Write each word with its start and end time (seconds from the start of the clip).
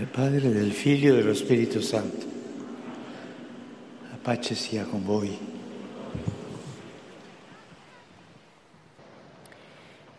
del 0.00 0.08
Padre, 0.08 0.50
del 0.50 0.72
Figlio 0.72 1.12
e 1.12 1.16
dello 1.18 1.34
Spirito 1.34 1.82
Santo. 1.82 2.26
La 4.08 4.16
pace 4.22 4.54
sia 4.54 4.84
con 4.84 5.04
voi. 5.04 5.38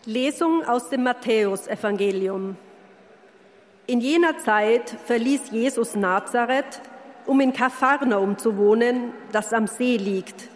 Lesung 0.06 0.64
aus 0.66 0.88
dem 0.90 1.02
Matthäusevangelium. 1.02 2.58
In 3.88 4.02
jener 4.02 4.38
Zeit 4.38 4.96
verließ 5.08 5.50
Jesus 5.50 5.96
Nazareth, 5.96 6.80
um 7.26 7.40
in 7.40 7.52
Kapharnaum 7.52 8.38
zu 8.38 8.58
wohnen, 8.58 9.14
das 9.32 9.52
am 9.52 9.66
See 9.66 9.98
liegt, 9.98 10.48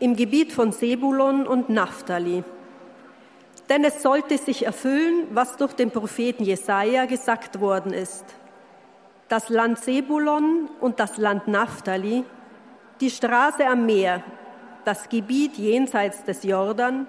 im 0.00 0.16
Gebiet 0.16 0.52
von 0.52 0.72
Sebulon 0.72 1.46
und 1.46 1.70
Naphtali. 1.70 2.44
Denn 3.70 3.84
es 3.84 4.02
sollte 4.02 4.36
sich 4.36 4.66
erfüllen, 4.66 5.28
was 5.30 5.56
durch 5.56 5.72
den 5.72 5.90
Propheten 5.90 6.44
Jesaja 6.44 7.06
gesagt 7.06 7.58
worden 7.58 7.94
ist. 7.94 8.36
Das 9.28 9.48
Land 9.48 9.78
Sebulon 9.78 10.68
und 10.80 11.00
das 11.00 11.16
Land 11.16 11.48
Naphtali, 11.48 12.24
die 13.00 13.10
Straße 13.10 13.66
am 13.66 13.84
Meer, 13.86 14.22
das 14.84 15.08
Gebiet 15.08 15.56
jenseits 15.56 16.24
des 16.24 16.44
Jordan, 16.44 17.08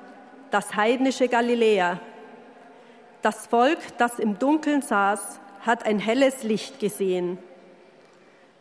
das 0.49 0.75
heidnische 0.75 1.27
Galiläa. 1.27 1.99
Das 3.21 3.47
Volk, 3.47 3.79
das 3.97 4.19
im 4.19 4.39
Dunkeln 4.39 4.81
saß, 4.81 5.39
hat 5.61 5.85
ein 5.85 5.99
helles 5.99 6.43
Licht 6.43 6.79
gesehen. 6.79 7.37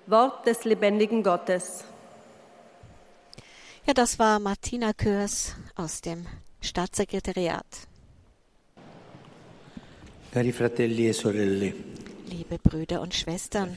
Wort 0.06 0.46
des 0.46 0.64
lebendigen 0.64 1.22
Gottes. 1.22 1.84
Ja, 3.86 3.94
das 3.94 4.18
war 4.18 4.38
Martina 4.38 4.92
Körs 4.92 5.54
aus 5.76 6.00
dem 6.00 6.26
Staatssekretariat. 6.60 7.66
Cari 10.32 10.52
fratelli 10.52 11.08
e 11.08 11.12
sorelle, 11.12 11.72
Liebe 12.28 12.58
Brüder 12.58 13.00
und 13.00 13.14
Schwestern, 13.14 13.76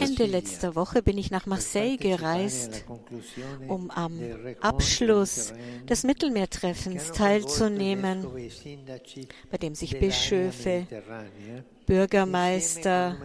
Ende 0.00 0.26
letzter 0.26 0.74
Woche 0.74 1.02
bin 1.02 1.16
ich 1.18 1.30
nach 1.30 1.46
Marseille 1.46 1.96
gereist, 1.96 2.84
um 3.68 3.90
am 3.90 4.20
Abschluss 4.60 5.54
des 5.88 6.04
Mittelmeertreffens 6.04 7.12
teilzunehmen, 7.12 8.26
bei 9.50 9.58
dem 9.58 9.74
sich 9.74 9.98
Bischöfe, 9.98 10.86
Bürgermeister 11.92 13.18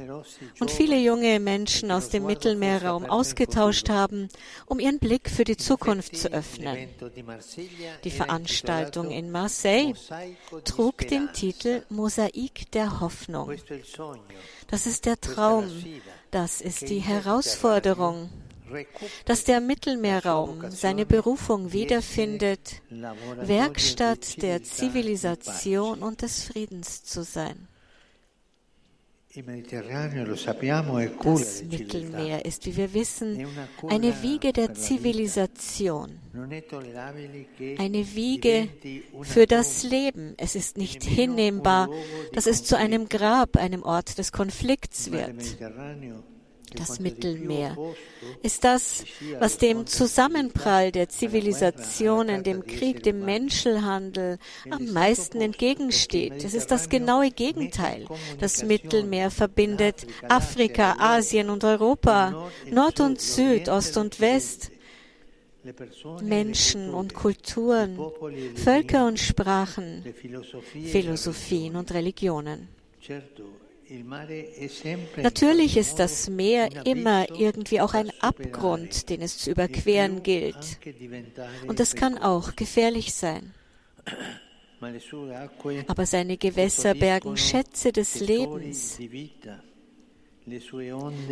und 0.60 0.70
viele 0.70 0.98
junge 0.98 1.40
Menschen 1.40 1.90
aus 1.90 2.10
dem 2.10 2.26
Mittelmeerraum 2.26 3.06
ausgetauscht 3.06 3.88
haben, 3.88 4.28
um 4.66 4.82
ihren 4.82 5.00
Blick 5.00 5.30
für 5.30 5.46
die 5.46 5.56
Zukunft 5.56 6.18
zu 6.18 6.34
öffnen. 6.34 6.90
Die 8.04 8.12
Veranstaltung 8.12 9.10
in 9.10 9.32
Marseille 9.32 9.94
trug 10.66 11.08
den 11.08 11.32
Titel 11.32 11.84
Mosaik 11.88 12.70
der 12.74 13.00
Hoffnung. 13.00 13.54
Das 14.68 14.86
ist 14.86 15.06
der 15.06 15.22
Traum, 15.22 15.72
das 16.32 16.60
ist 16.60 16.90
die 16.90 17.00
Herausforderung, 17.00 18.30
dass 19.24 19.46
der 19.46 19.62
Mittelmeerraum 19.62 20.72
seine 20.72 21.06
Berufung 21.06 21.72
wiederfindet, 21.72 22.82
Werkstatt 22.90 24.42
der 24.42 24.62
Zivilisation 24.62 26.00
und 26.00 26.22
des 26.22 26.44
Friedens 26.44 27.06
zu 27.06 27.24
sein. 27.24 27.70
Das 31.24 31.64
Mittelmeer 31.64 32.46
ist, 32.46 32.66
wie 32.66 32.76
wir 32.76 32.94
wissen, 32.94 33.48
eine 33.88 34.24
Wiege 34.24 34.52
der 34.52 34.74
Zivilisation, 34.74 36.18
eine 37.78 38.16
Wiege 38.16 38.68
für 39.22 39.46
das 39.46 39.84
Leben. 39.84 40.34
Es 40.38 40.56
ist 40.56 40.78
nicht 40.78 41.04
hinnehmbar, 41.04 41.88
dass 42.34 42.48
es 42.48 42.64
zu 42.64 42.78
einem 42.78 43.10
Grab, 43.10 43.58
einem 43.58 43.84
Ort 43.84 44.18
des 44.18 44.32
Konflikts 44.32 45.12
wird. 45.12 45.58
Das 46.78 47.00
Mittelmeer 47.00 47.78
ist 48.44 48.64
das, 48.64 49.04
was 49.40 49.58
dem 49.58 49.88
Zusammenprall 49.88 50.92
der 50.92 51.10
Zivilisationen, 51.10 52.44
dem 52.44 52.66
Krieg, 52.66 53.04
dem 53.04 53.26
Menschenhandel 53.26 54.38
am 54.70 54.92
meisten 54.92 55.42
entgegensteht. 55.42 56.44
Es 56.44 56.54
ist 56.54 56.72
das 56.72 56.90
genaue 56.90 57.32
Gegenteil. 57.32 58.06
Das 58.40 58.64
Mittelmeer 58.64 59.32
verbindet 59.32 60.08
Afrika, 60.28 60.96
Asien 61.00 61.50
und 61.50 61.64
Europa, 61.64 62.50
Nord 62.70 63.00
und 63.00 63.22
Süd, 63.22 63.70
Ost 63.70 63.98
und 63.98 64.20
West. 64.20 64.72
Menschen 66.22 66.94
und 66.94 67.14
Kulturen, 67.14 68.00
Völker 68.56 69.06
und 69.06 69.20
Sprachen, 69.20 70.04
Philosophien 70.86 71.76
und 71.76 71.94
Religionen. 71.94 72.70
Natürlich 75.18 75.78
ist 75.78 76.00
das 76.00 76.30
Meer 76.30 76.86
immer 76.86 77.30
irgendwie 77.40 77.80
auch 77.82 77.94
ein 77.94 78.12
Abgrund, 78.20 79.10
den 79.10 79.22
es 79.22 79.38
zu 79.38 79.52
überqueren 79.52 80.24
gilt. 80.24 80.80
Und 81.68 81.80
es 81.80 81.96
kann 81.96 82.18
auch 82.18 82.56
gefährlich 82.56 83.14
sein. 83.14 83.54
Aber 85.88 86.06
seine 86.06 86.38
Gewässer 86.38 86.94
bergen 86.94 87.36
Schätze 87.36 87.92
des 87.92 88.20
Lebens. 88.20 89.00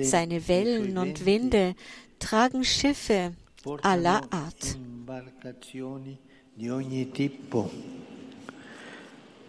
Seine 0.02 0.48
Wellen 0.48 0.98
und 0.98 1.26
Winde 1.26 1.76
tragen 2.20 2.64
Schiffe 2.64 3.34
aller 3.82 4.22
Art. 4.32 4.78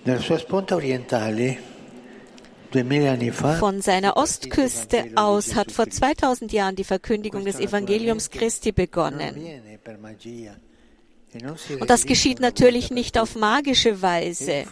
Nella 0.05 0.21
sua 0.21 0.38
sponda 0.38 0.77
orientale 0.77 1.59
Von 3.59 3.81
seiner 3.81 4.16
Ostküste 4.16 5.04
aus 5.15 5.54
hat 5.54 5.72
vor 5.72 5.88
2000 5.88 6.53
Jahren 6.53 6.77
die 6.77 6.84
Verkündigung 6.84 7.44
des 7.44 7.60
Evangeliums 7.60 8.31
Christi 8.31 8.72
begonnen. 8.72 9.37
Und 11.81 11.91
das 11.91 12.06
geschieht 12.06 12.41
natürlich 12.41 12.91
nicht 12.91 13.19
auf 13.19 13.37
magische 13.37 14.00
Weise 14.00 14.65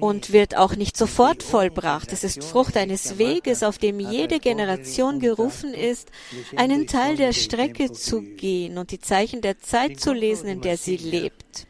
und 0.00 0.32
wird 0.32 0.56
auch 0.56 0.76
nicht 0.76 0.96
sofort 0.96 1.42
vollbracht. 1.42 2.12
Es 2.12 2.24
ist 2.24 2.44
Frucht 2.44 2.76
eines 2.76 3.18
Weges, 3.18 3.62
auf 3.62 3.78
dem 3.78 4.00
jede 4.00 4.38
Generation 4.38 5.20
gerufen 5.20 5.72
ist, 5.72 6.10
einen 6.56 6.86
Teil 6.86 7.16
der 7.16 7.32
Strecke 7.32 7.92
zu 7.92 8.22
gehen 8.22 8.76
und 8.78 8.90
die 8.90 9.00
Zeichen 9.00 9.40
der 9.40 9.60
Zeit 9.60 10.00
zu 10.00 10.12
lesen, 10.12 10.48
in 10.48 10.60
der 10.60 10.76
sie 10.76 10.96
lebt. 10.96 11.66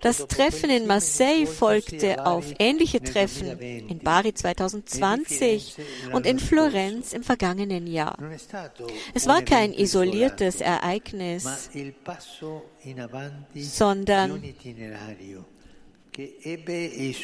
Das 0.00 0.26
Treffen 0.28 0.70
in 0.70 0.86
Marseille 0.86 1.46
folgte 1.46 2.24
auf 2.24 2.44
ähnliche 2.58 3.02
Treffen 3.02 3.58
in 3.58 3.98
Bari 3.98 4.32
2020 4.32 5.76
und 6.12 6.26
in 6.26 6.38
Florenz 6.38 7.12
im 7.12 7.22
vergangenen 7.22 7.86
Jahr. 7.86 8.16
Es 9.12 9.26
war 9.26 9.42
kein 9.42 9.72
isoliertes 9.72 10.60
Ereignis, 10.60 11.70
sondern 13.54 14.42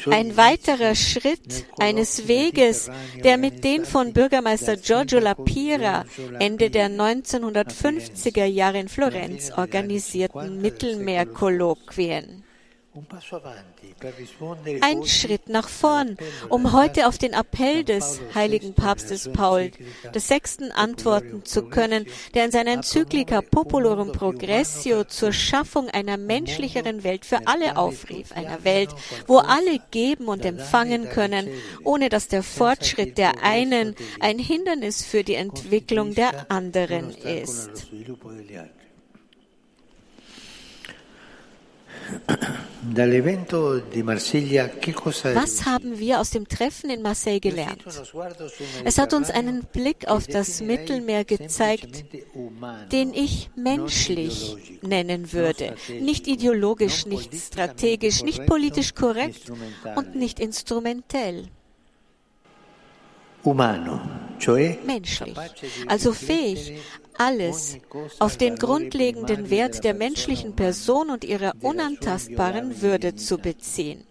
ein 0.09 0.37
weiterer 0.37 0.95
Schritt 0.95 1.65
eines 1.79 2.27
Weges, 2.27 2.89
der 3.23 3.37
mit 3.37 3.63
den 3.63 3.85
von 3.85 4.13
Bürgermeister 4.13 4.77
Giorgio 4.77 5.19
Lapira 5.19 6.05
Ende 6.39 6.69
der 6.69 6.89
1950er 6.89 8.45
Jahre 8.45 8.79
in 8.79 8.89
Florenz 8.89 9.51
organisierten 9.55 10.61
Mittelmeerkolloquien 10.61 12.46
ein 14.81 15.05
Schritt 15.05 15.49
nach 15.49 15.69
vorn, 15.69 16.17
um 16.49 16.73
heute 16.73 17.07
auf 17.07 17.17
den 17.17 17.33
Appell 17.33 17.83
des 17.83 18.19
heiligen 18.33 18.73
Papstes 18.73 19.29
Paul 19.31 19.71
VI. 20.13 20.71
antworten 20.73 21.45
zu 21.45 21.63
können, 21.63 22.05
der 22.33 22.45
in 22.45 22.51
seiner 22.51 22.71
Enzyklika 22.71 23.41
Populorum 23.41 24.11
Progressio 24.11 25.03
zur 25.03 25.33
Schaffung 25.33 25.89
einer 25.89 26.17
menschlicheren 26.17 27.03
Welt 27.03 27.25
für 27.25 27.47
alle 27.47 27.77
aufrief, 27.77 28.31
einer 28.31 28.63
Welt, 28.63 28.89
wo 29.27 29.37
alle 29.37 29.79
geben 29.91 30.27
und 30.27 30.45
empfangen 30.45 31.09
können, 31.09 31.49
ohne 31.83 32.09
dass 32.09 32.27
der 32.27 32.43
Fortschritt 32.43 33.17
der 33.17 33.43
einen 33.43 33.95
ein 34.19 34.39
Hindernis 34.39 35.03
für 35.03 35.23
die 35.23 35.35
Entwicklung 35.35 36.13
der 36.15 36.51
anderen 36.51 37.11
ist. 37.11 37.87
Was 45.33 45.65
haben 45.65 45.99
wir 45.99 46.19
aus 46.19 46.29
dem 46.31 46.47
Treffen 46.47 46.89
in 46.89 47.01
Marseille 47.01 47.39
gelernt? 47.39 47.83
Es 48.83 48.97
hat 48.97 49.13
uns 49.13 49.29
einen 49.29 49.63
Blick 49.65 50.07
auf 50.07 50.27
das 50.27 50.61
Mittelmeer 50.61 51.25
gezeigt, 51.25 52.05
den 52.91 53.13
ich 53.13 53.49
menschlich 53.55 54.79
nennen 54.81 55.33
würde. 55.33 55.75
Nicht 55.99 56.27
ideologisch, 56.27 57.05
nicht 57.05 57.33
strategisch, 57.35 58.23
nicht 58.23 58.45
politisch 58.45 58.93
korrekt 58.93 59.51
und 59.95 60.15
nicht 60.15 60.39
instrumentell. 60.39 61.49
Menschlich, 64.85 65.35
also 65.87 66.11
fähig, 66.11 66.79
alles 67.17 67.77
auf 68.19 68.37
den 68.37 68.55
grundlegenden 68.55 69.49
Wert 69.49 69.83
der 69.83 69.93
menschlichen 69.93 70.55
Person 70.55 71.09
und 71.09 71.23
ihrer 71.23 71.53
unantastbaren 71.61 72.81
Würde 72.81 73.15
zu 73.15 73.37
beziehen. 73.37 74.05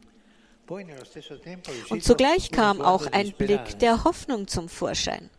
Und 1.88 2.02
zugleich 2.02 2.50
kam 2.50 2.80
auch 2.80 3.06
ein 3.12 3.32
Blick 3.32 3.78
der 3.78 4.04
Hoffnung 4.04 4.48
zum 4.48 4.68
Vorschein. 4.68 5.30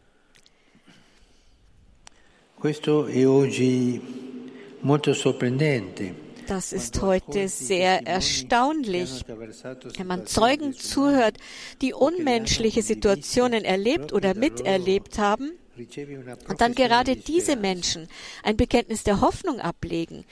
Das 6.48 6.72
ist 6.72 7.02
heute 7.02 7.50
sehr 7.50 8.08
erstaunlich, 8.08 9.26
wenn 9.28 10.08
man 10.08 10.26
Zeugen 10.26 10.74
zuhört, 10.74 11.38
die 11.82 11.94
unmenschliche 11.94 12.82
Situationen 12.82 13.66
erlebt 13.66 14.14
oder 14.14 14.34
miterlebt 14.34 15.20
haben 15.20 15.52
und 16.48 16.62
dann 16.62 16.74
gerade 16.74 17.16
diese 17.16 17.56
Menschen 17.56 18.08
ein 18.44 18.58
Bekenntnis 18.58 19.04
der 19.04 19.22
Hoffnung 19.22 19.60
ablegen. 19.60 20.26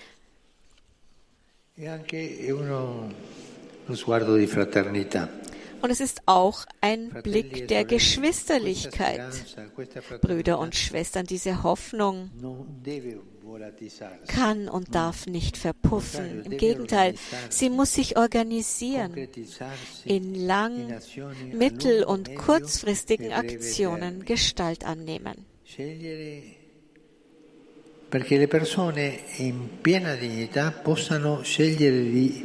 Und 5.81 5.91
es 5.91 5.99
ist 5.99 6.21
auch 6.25 6.65
ein 6.81 7.09
Blick 7.21 7.67
der 7.67 7.85
Geschwisterlichkeit. 7.85 9.21
Brüder 10.21 10.57
und 10.59 10.75
Schwestern, 10.75 11.25
diese 11.25 11.63
Hoffnung 11.63 12.31
kann 14.27 14.67
und 14.69 14.95
darf 14.95 15.27
nicht 15.27 15.57
verpuffen. 15.57 16.43
Im 16.45 16.57
Gegenteil, 16.57 17.15
sie 17.49 17.69
muss 17.69 17.93
sich 17.93 18.17
organisieren 18.17 19.27
in 20.05 20.35
lang-, 20.35 20.99
mittel- 21.53 22.03
und 22.03 22.35
kurzfristigen 22.35 23.31
Aktionen 23.33 24.25
Gestalt 24.25 24.85
annehmen. 24.85 25.45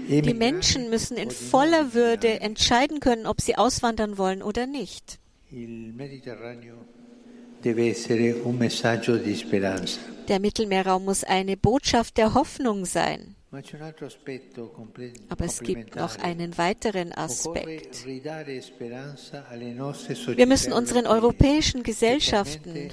Die 0.08 0.34
Menschen 0.34 0.90
müssen 0.90 1.16
in 1.16 1.30
voller 1.30 1.94
Würde 1.94 2.40
entscheiden 2.40 3.00
können, 3.00 3.26
ob 3.26 3.40
sie 3.40 3.56
auswandern 3.56 4.18
wollen 4.18 4.42
oder 4.42 4.66
nicht. 4.66 5.18
Der 10.28 10.40
Mittelmeerraum 10.40 11.04
muss 11.04 11.24
eine 11.24 11.56
Botschaft 11.56 12.16
der 12.16 12.34
Hoffnung 12.34 12.84
sein. 12.84 13.34
Aber 15.28 15.44
es 15.44 15.60
gibt 15.60 15.96
noch 15.96 16.16
einen 16.18 16.56
weiteren 16.56 17.12
Aspekt. 17.12 18.06
Wir 18.06 18.22
müssen 20.46 20.72
unseren 20.72 21.08
europäischen 21.08 21.82
Gesellschaften, 21.82 22.90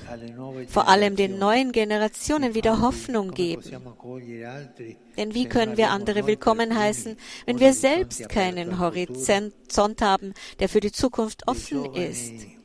vor 0.68 0.88
allem 0.88 1.16
den 1.16 1.38
neuen 1.38 1.72
Generationen, 1.72 2.56
wieder 2.56 2.82
Hoffnung 2.82 3.30
geben. 3.32 3.62
Denn 5.16 5.36
wie 5.36 5.46
können 5.46 5.78
wir 5.78 5.92
andere 5.92 6.26
willkommen 6.26 6.76
heißen, 6.76 7.18
wenn 7.46 7.60
wir 7.60 7.74
selbst 7.74 8.28
keinen 8.28 8.80
Horizont 8.80 10.02
haben, 10.02 10.34
der 10.60 10.70
für 10.70 10.80
die 10.80 10.92
Zukunft 10.92 11.48
offen 11.48 11.94
ist? 11.94 12.57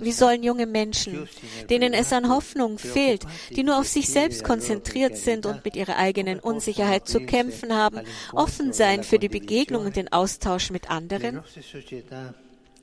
Wie 0.00 0.12
sollen 0.12 0.42
junge 0.42 0.66
Menschen, 0.66 1.28
denen 1.68 1.92
es 1.92 2.12
an 2.12 2.28
Hoffnung 2.28 2.78
fehlt, 2.78 3.24
die 3.50 3.62
nur 3.62 3.78
auf 3.78 3.88
sich 3.88 4.08
selbst 4.08 4.42
konzentriert 4.42 5.16
sind 5.16 5.44
und 5.44 5.64
mit 5.64 5.76
ihrer 5.76 5.96
eigenen 5.96 6.40
Unsicherheit 6.40 7.06
zu 7.06 7.20
kämpfen 7.20 7.74
haben, 7.74 8.00
offen 8.32 8.72
sein 8.72 9.04
für 9.04 9.18
die 9.18 9.28
Begegnung 9.28 9.84
und 9.84 9.96
den 9.96 10.10
Austausch 10.12 10.70
mit 10.70 10.90
anderen? 10.90 11.42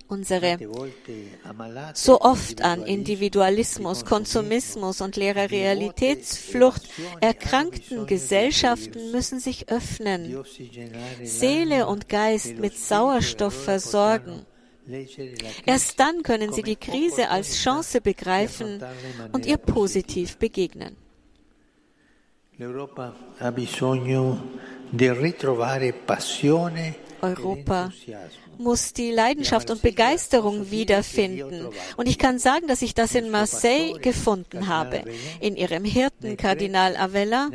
Unsere 0.08 0.60
so 1.96 2.22
oft 2.22 2.62
an 2.62 2.84
Individualismus, 2.84 4.06
Konsumismus 4.06 5.02
und 5.02 5.16
leerer 5.16 5.50
Realitätsflucht 5.50 6.84
erkrankten 7.22 8.06
Gesellschaften 8.06 9.12
müssen 9.12 9.40
sich 9.40 9.70
öffnen, 9.70 10.44
Seele 11.24 11.88
und 11.88 12.10
Geist 12.10 12.58
mit 12.60 12.78
Sauerstoff 12.78 13.64
versorgen 13.64 14.46
Erst 15.66 16.00
dann 16.00 16.24
können 16.24 16.52
sie 16.52 16.62
die 16.62 16.76
Krise 16.76 17.30
als 17.30 17.56
Chance 17.58 18.02
begreifen 18.02 18.84
und 19.32 19.46
ihr 19.46 19.58
positiv 19.58 20.38
begegnen. 20.38 20.98
Europa 27.22 27.92
muss 28.58 28.94
die 28.94 29.12
Leidenschaft 29.12 29.70
und 29.70 29.82
Begeisterung 29.82 30.72
wiederfinden. 30.72 31.68
Und 31.98 32.08
ich 32.08 32.18
kann 32.18 32.40
sagen, 32.40 32.68
dass 32.68 32.82
ich 32.82 32.94
das 32.94 33.16
in 33.16 33.30
Marseille 33.30 33.94
gefunden 34.00 34.68
habe. 34.68 35.04
In 35.40 35.56
ihrem 35.56 35.86
Hirten 35.86 36.38
Kardinal 36.38 36.96
Avella, 36.96 37.50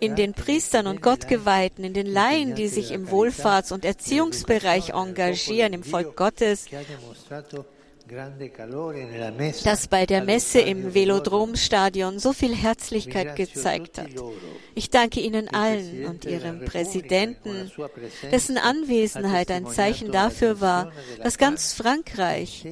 in 0.00 0.16
den 0.16 0.34
Priestern 0.34 0.86
und 0.86 1.02
Gottgeweihten, 1.02 1.84
in 1.84 1.94
den 1.94 2.06
Laien, 2.06 2.54
die 2.54 2.68
sich 2.68 2.90
im 2.90 3.08
Wohlfahrts- 3.08 3.72
und 3.72 3.84
Erziehungsbereich 3.84 4.90
engagieren, 4.90 5.72
im 5.72 5.82
Volk 5.82 6.16
Gottes, 6.16 6.66
das 9.64 9.88
bei 9.88 10.06
der 10.06 10.24
Messe 10.24 10.60
im 10.60 10.94
Velodromstadion 10.94 12.18
so 12.18 12.32
viel 12.32 12.54
Herzlichkeit 12.54 13.36
gezeigt 13.36 13.98
hat. 13.98 14.10
Ich 14.74 14.90
danke 14.90 15.20
Ihnen 15.20 15.48
allen 15.48 16.06
und 16.06 16.24
Ihrem 16.24 16.64
Präsidenten, 16.64 17.70
dessen 18.30 18.58
Anwesenheit 18.58 19.50
ein 19.50 19.66
Zeichen 19.66 20.12
dafür 20.12 20.60
war, 20.60 20.92
dass 21.22 21.38
ganz 21.38 21.74
Frankreich 21.74 22.66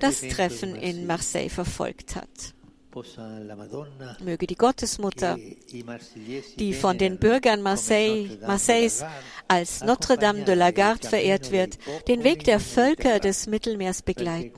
das 0.00 0.20
Treffen 0.20 0.74
in 0.74 1.06
Marseille 1.06 1.50
verfolgt 1.50 2.16
hat. 2.16 2.54
Möge 4.20 4.46
die 4.46 4.54
Gottesmutter, 4.54 5.36
die 6.56 6.74
von 6.74 6.96
den 6.96 7.18
Bürgern 7.18 7.62
Marseille, 7.62 8.38
Marseilles 8.46 9.04
als 9.46 9.82
Notre-Dame 9.84 10.44
de 10.44 10.54
la 10.54 10.70
Garde 10.70 11.06
verehrt 11.06 11.50
wird, 11.50 11.78
den 12.08 12.24
Weg 12.24 12.44
der 12.44 12.60
Völker 12.60 13.20
des 13.20 13.46
Mittelmeers 13.46 14.02
begleiten, 14.02 14.52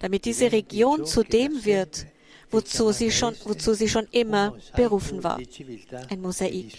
damit 0.00 0.24
diese 0.24 0.50
Region 0.50 1.06
zu 1.06 1.22
dem 1.22 1.64
wird, 1.64 2.06
wozu 2.50 2.92
sie 2.92 3.10
schon, 3.10 3.34
wozu 3.44 3.74
sie 3.74 3.88
schon 3.88 4.06
immer 4.10 4.56
berufen 4.76 5.22
war. 5.22 5.38
Ein 6.10 6.20
Mosaik 6.20 6.72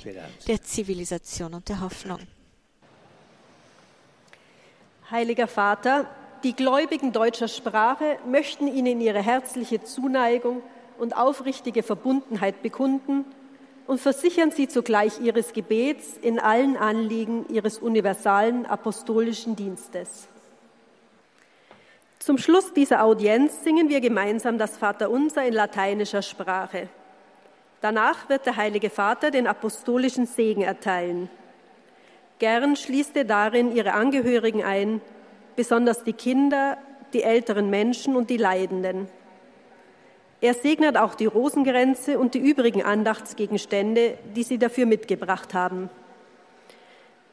der 0.48 0.62
Zivilisation 0.62 1.54
und 1.54 1.70
der 1.70 1.82
Hoffnung. 1.82 2.20
Heiliger 5.10 5.48
Vater, 5.48 6.10
die 6.44 6.56
Gläubigen 6.56 7.12
deutscher 7.12 7.48
Sprache 7.48 8.18
möchten 8.26 8.68
Ihnen 8.68 9.02
ihre 9.02 9.22
herzliche 9.22 9.84
Zuneigung 9.84 10.62
und 10.98 11.16
aufrichtige 11.16 11.84
Verbundenheit 11.84 12.62
bekunden 12.62 13.26
und 13.88 14.00
versichern 14.00 14.52
Sie 14.52 14.68
zugleich 14.68 15.20
Ihres 15.22 15.54
Gebets 15.54 16.18
in 16.22 16.40
allen 16.40 16.78
Anliegen 16.78 17.46
Ihres 17.50 17.78
universalen 17.80 18.66
apostolischen 18.66 19.56
Dienstes. 19.56 20.28
Zum 22.20 22.38
Schluss 22.40 22.74
dieser 22.74 23.04
Audienz 23.04 23.64
singen 23.64 23.90
wir 23.90 24.02
gemeinsam 24.02 24.58
das 24.58 24.78
Vaterunser 24.78 25.46
in 25.46 25.54
lateinischer 25.54 26.24
Sprache. 26.24 26.90
Danach 27.82 28.30
wird 28.30 28.48
der 28.48 28.56
Heilige 28.56 28.90
Vater 28.90 29.30
den 29.30 29.46
apostolischen 29.46 30.26
Segen 30.26 30.64
erteilen. 30.64 31.30
Gern 32.40 32.76
schließt 32.76 33.16
er 33.16 33.26
darin 33.26 33.76
ihre 33.76 33.94
Angehörigen 33.94 34.64
ein, 34.64 35.02
besonders 35.56 36.04
die 36.04 36.14
Kinder, 36.14 36.78
die 37.14 37.24
älteren 37.24 37.70
Menschen 37.70 38.16
und 38.16 38.30
die 38.30 38.38
Leidenden. 38.38 39.08
Er 40.42 40.54
segnet 40.54 40.98
auch 40.98 41.16
die 41.16 41.26
Rosengrenze 41.26 42.20
und 42.20 42.34
die 42.34 42.40
übrigen 42.40 42.84
Andachtsgegenstände, 42.84 44.18
die 44.36 44.44
Sie 44.44 44.58
dafür 44.58 44.86
mitgebracht 44.86 45.54
haben. 45.54 45.90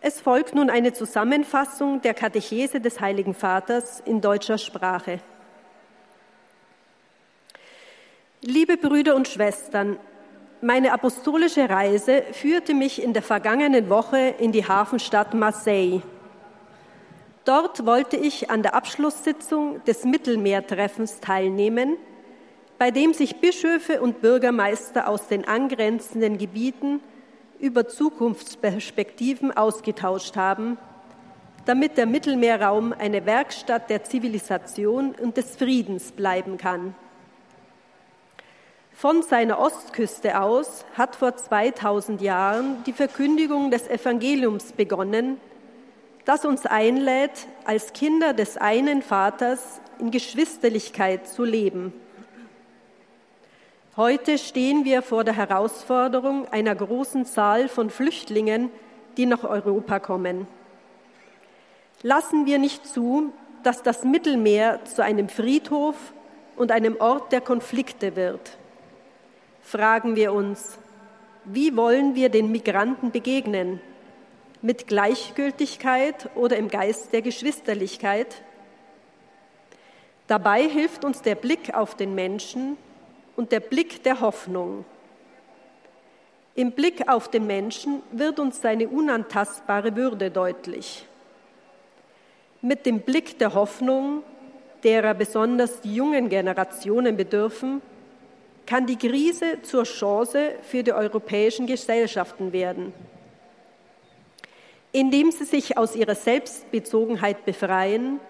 Es 0.00 0.20
folgt 0.20 0.54
nun 0.54 0.70
eine 0.70 0.92
Zusammenfassung 0.92 2.00
der 2.00 2.14
Katechese 2.14 2.80
des 2.80 3.00
Heiligen 3.00 3.34
Vaters 3.34 4.00
in 4.04 4.20
deutscher 4.20 4.58
Sprache. 4.58 5.20
Liebe 8.40 8.76
Brüder 8.76 9.14
und 9.14 9.28
Schwestern, 9.28 9.98
meine 10.60 10.92
apostolische 10.92 11.68
Reise 11.68 12.22
führte 12.32 12.74
mich 12.74 13.02
in 13.02 13.12
der 13.12 13.22
vergangenen 13.22 13.88
Woche 13.88 14.34
in 14.38 14.52
die 14.52 14.66
Hafenstadt 14.66 15.34
Marseille. 15.34 16.02
Dort 17.44 17.87
wollte 17.87 18.16
ich 18.16 18.50
an 18.50 18.62
der 18.62 18.75
Abschlusssitzung 18.75 19.82
des 19.84 20.04
Mittelmeertreffens 20.04 21.18
teilnehmen, 21.18 21.96
bei 22.78 22.92
dem 22.92 23.14
sich 23.14 23.40
Bischöfe 23.40 24.00
und 24.00 24.20
Bürgermeister 24.20 25.08
aus 25.08 25.26
den 25.26 25.46
angrenzenden 25.46 26.38
Gebieten 26.38 27.00
über 27.58 27.88
Zukunftsperspektiven 27.88 29.56
ausgetauscht 29.56 30.37
haben, 30.37 30.78
damit 31.64 31.96
der 31.96 32.06
Mittelmeerraum 32.06 32.92
eine 32.96 33.26
Werkstatt 33.26 33.90
der 33.90 34.04
Zivilisation 34.04 35.14
und 35.20 35.37
des 35.37 35.56
Friedens 35.56 36.12
bleiben 36.12 36.58
kann. 36.58 36.94
Von 38.92 39.22
seiner 39.22 39.58
Ostküste 39.58 40.40
aus 40.40 40.84
hat 40.96 41.16
vor 41.16 41.37
2000 41.37 42.20
Jahren 42.20 42.84
die 42.84 42.92
Verkündigung 42.92 43.72
des 43.72 43.88
Evangeliums 43.88 44.72
begonnen, 44.72 45.40
das 46.24 46.44
uns 46.44 46.66
einlädt, 46.66 47.46
als 47.64 47.92
Kinder 47.92 48.32
des 48.32 48.56
einen 48.56 49.02
Vaters 49.02 49.80
in 49.98 50.10
Geschwisterlichkeit 50.10 51.28
zu 51.28 51.44
leben. 51.44 51.92
Heute 53.96 54.38
stehen 54.38 54.84
wir 54.84 55.02
vor 55.02 55.24
der 55.24 55.36
Herausforderung 55.36 56.48
einer 56.48 56.74
großen 56.74 57.26
Zahl 57.26 57.68
von 57.68 57.90
Flüchtlingen, 57.90 58.70
die 59.16 59.26
nach 59.26 59.44
Europa 59.44 59.98
kommen. 59.98 60.46
Lassen 62.02 62.46
wir 62.46 62.58
nicht 62.58 62.86
zu, 62.86 63.32
dass 63.62 63.82
das 63.82 64.02
Mittelmeer 64.02 64.84
zu 64.84 65.04
einem 65.04 65.28
Friedhof 65.28 65.96
und 66.56 66.72
einem 66.72 66.96
Ort 67.00 67.32
der 67.32 67.40
Konflikte 67.40 68.16
wird. 68.16 68.56
Fragen 69.62 70.16
wir 70.16 70.32
uns, 70.32 70.78
wie 71.44 71.76
wollen 71.76 72.14
wir 72.14 72.28
den 72.28 72.50
Migranten 72.50 73.10
begegnen? 73.10 73.80
Mit 74.64 74.87
Gleichgültigkeit 74.87 76.31
oder 76.37 76.57
im 76.57 76.69
Geist 76.69 77.12
der 77.12 77.21
Geschwisterlichkeit? 77.21 78.42
Dabei 80.28 80.69
hilft 80.69 81.04
uns 81.04 81.21
der 81.21 81.35
Blick 81.35 81.75
auf 81.75 81.97
den 81.97 82.14
Menschen 82.14 82.76
und 83.35 83.50
der 83.50 83.59
Blick 83.59 84.04
der 84.04 84.21
Hoffnung. 84.21 84.85
Im 86.54 86.71
Blick 86.71 87.09
auf 87.09 87.28
den 87.28 87.47
Menschen 87.49 88.02
wird 88.12 88.38
uns 88.38 88.61
seine 88.61 88.88
unantastbare 88.88 89.97
Würde 89.97 90.31
deutlich. 90.31 91.07
Mit 92.61 92.87
dem 92.87 93.00
Blick 93.00 93.40
der 93.40 93.54
Hoffnung, 93.54 94.23
derer 94.85 95.14
besonders 95.14 95.81
die 95.81 95.97
jungen 95.97 96.28
Generationen 96.28 97.16
bedürfen, 97.16 97.83
kann 98.64 98.87
die 98.87 98.97
Krise 98.97 99.61
zur 99.62 99.83
Chance 99.83 100.52
für 100.62 100.85
die 100.85 100.92
europäischen 100.92 101.66
Gesellschaften 101.66 102.52
werden. 102.52 102.92
Indem 104.92 105.30
sie 105.30 105.44
sich 105.44 105.78
aus 105.78 105.96
ihrer 105.96 106.14
Selbstbezogenheit 106.14 107.44
befreien, 107.44 108.20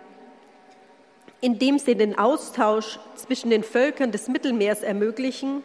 indem 1.40 1.78
sie 1.78 1.96
den 1.96 2.16
Austausch 2.16 3.00
zwischen 3.16 3.50
den 3.50 3.64
Völkern 3.64 4.12
des 4.12 4.28
Mittelmeers 4.28 4.82
ermöglichen, 4.82 5.62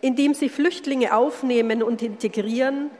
indem 0.00 0.34
sie 0.34 0.48
Flüchtlinge 0.48 1.16
aufnehmen 1.16 1.82
und 1.82 2.00
integrieren, 2.00 2.90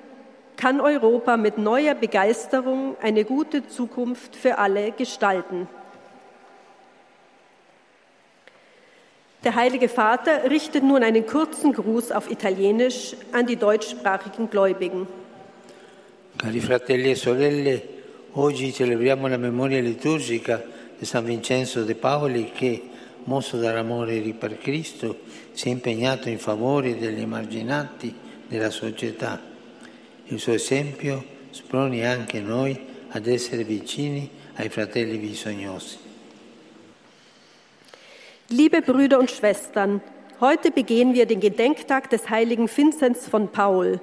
kann 0.57 0.81
Europa 0.81 1.37
mit 1.37 1.59
neuer 1.59 1.95
Begeisterung 1.95 2.97
eine 3.01 3.25
gute 3.25 3.67
Zukunft 3.67 4.35
für 4.37 4.59
alle 4.59 4.93
gestalten. 4.93 5.69
Der 9.45 9.55
Heilige 9.55 9.91
Vater 9.91 10.51
richtet 10.51 10.83
nun 10.83 11.03
einen 11.03 11.27
kurzen 11.27 11.75
Gruß 11.75 12.13
auf 12.13 12.31
Italienisch 12.31 13.15
an 13.33 13.47
die 13.47 13.57
deutschsprachigen 13.57 14.49
Gläubigen. 14.49 15.07
Cari 16.37 16.61
fratelli 16.61 17.11
e 17.11 17.15
sorelle, 17.15 17.89
oggi 18.33 18.73
celebriamo 18.73 19.29
la 19.29 19.37
memoria 19.37 19.81
liturgica 19.81 20.63
di 20.99 21.05
San 21.05 21.25
Vincenzo 21.25 21.85
de 21.85 21.95
Paoli 21.95 22.51
che 22.53 22.83
mosso 23.25 23.57
dall'amore 23.57 24.21
per 24.37 24.59
Cristo, 24.59 25.21
si 25.53 25.69
è 25.69 25.71
impegnato 25.71 26.29
in 26.29 26.39
favore 26.39 26.99
degli 26.99 27.21
emarginati 27.21 28.15
della 28.49 28.71
società. 28.71 29.41
Il 30.27 30.39
suo 30.41 30.55
esempio 30.55 31.25
sproni 31.51 32.05
anche 32.05 32.41
noi 32.41 32.79
ad 33.11 33.27
essere 33.27 33.63
vicini 33.63 34.29
ai 34.57 34.69
fratelli 34.69 35.17
bisognosi. 35.19 35.99
Liebe 38.49 38.83
Brüder 38.83 39.19
und 39.19 39.31
Schwestern, 39.31 40.03
heute 40.41 40.73
begehen 40.73 41.15
wir 41.15 41.27
den 41.27 41.41
Gedenktag 41.41 42.11
des 42.11 42.29
heiligen 42.29 42.69
Vinzenz 42.69 43.29
von 43.29 43.51
Paul, 43.51 44.01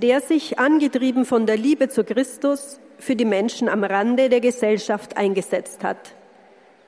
der 0.00 0.20
sich, 0.20 0.58
angetrieben 0.58 1.24
von 1.24 1.46
der 1.46 1.56
Liebe 1.56 1.88
zu 1.88 2.04
Christus, 2.04 2.80
für 2.98 3.16
die 3.16 3.24
Menschen 3.24 3.68
am 3.68 3.84
Rande 3.84 4.28
der 4.28 4.40
Gesellschaft 4.40 5.16
eingesetzt 5.16 5.84
hat. 5.84 6.14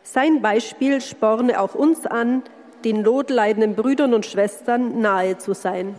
Sein 0.03 0.43
Beispiel 0.43 1.01
sporne 1.01 1.61
auch 1.61 1.75
uns 1.75 2.07
an, 2.07 2.43
den 2.85 3.03
notleidenden 3.03 3.75
Brüdern 3.77 4.15
und 4.15 4.27
Schwestern 4.27 5.01
nahe 5.01 5.39
zu 5.39 5.55
sein. 5.55 5.95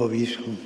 Vobiscum. 0.00 0.56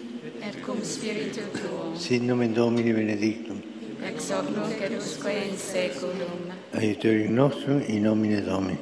Et 0.41 0.63
cum 0.63 0.81
spiritu 0.83 1.41
tuo. 1.53 1.97
Sit 1.97 2.23
nomen 2.23 2.55
Domini 2.55 2.93
benedictum. 2.93 3.63
Ex 4.01 4.31
hoc 4.31 4.49
nunc 4.51 4.81
et 4.81 4.93
usque 4.97 5.27
in 5.27 5.57
seculum. 5.57 6.53
Aiuterium 6.73 7.35
nostrum 7.35 7.83
in 7.89 8.03
nomine 8.03 8.41
Domini. 8.45 8.79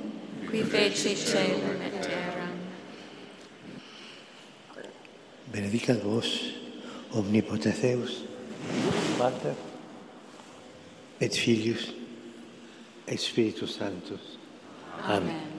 Qui 0.50 0.62
feci 0.62 1.16
celum 1.16 1.80
et 1.80 2.00
terram. 2.02 2.52
Benedicat 5.52 6.02
vos, 6.02 6.28
omnipotens 7.14 7.80
Deus, 7.80 8.24
Pater, 9.16 9.54
et 11.18 11.34
Filius, 11.34 11.94
et 13.08 13.18
Spiritus 13.18 13.78
Sanctus. 13.78 14.38
Amen. 15.08 15.30
Amen. 15.30 15.51